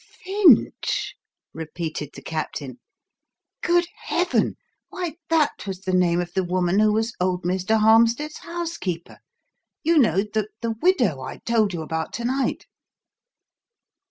"Finch?" 0.25 1.13
repeated 1.53 2.09
the 2.15 2.23
Captain. 2.23 2.79
"Good 3.61 3.85
Heaven! 4.05 4.55
Why 4.89 5.17
that 5.29 5.67
was 5.67 5.81
the 5.81 5.93
name 5.93 6.19
of 6.19 6.33
the 6.33 6.43
woman 6.43 6.79
who 6.79 6.91
was 6.91 7.13
old 7.21 7.43
Mr. 7.43 7.77
Harmstead's 7.79 8.39
housekeeper 8.39 9.19
you 9.83 9.99
know, 9.99 10.23
the 10.33 10.75
widow 10.81 11.21
I 11.21 11.37
told 11.37 11.71
you 11.71 11.83
about 11.83 12.13
to 12.13 12.25
night." 12.25 12.65